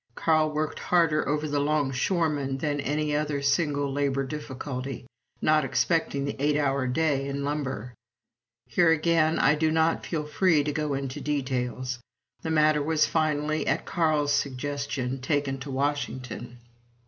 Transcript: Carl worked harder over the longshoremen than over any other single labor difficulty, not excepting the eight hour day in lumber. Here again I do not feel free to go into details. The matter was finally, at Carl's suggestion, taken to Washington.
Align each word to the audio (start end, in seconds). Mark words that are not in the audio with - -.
Carl 0.15 0.49
worked 0.51 0.79
harder 0.79 1.29
over 1.29 1.47
the 1.47 1.59
longshoremen 1.59 2.57
than 2.57 2.81
over 2.81 2.89
any 2.89 3.15
other 3.15 3.39
single 3.39 3.93
labor 3.93 4.23
difficulty, 4.23 5.05
not 5.43 5.63
excepting 5.63 6.25
the 6.25 6.35
eight 6.43 6.57
hour 6.57 6.87
day 6.87 7.27
in 7.27 7.43
lumber. 7.43 7.93
Here 8.65 8.89
again 8.89 9.37
I 9.37 9.53
do 9.53 9.69
not 9.69 10.03
feel 10.03 10.25
free 10.25 10.63
to 10.63 10.71
go 10.71 10.95
into 10.95 11.21
details. 11.21 11.99
The 12.41 12.49
matter 12.49 12.81
was 12.81 13.05
finally, 13.05 13.67
at 13.67 13.85
Carl's 13.85 14.33
suggestion, 14.33 15.21
taken 15.21 15.59
to 15.59 15.69
Washington. 15.69 16.57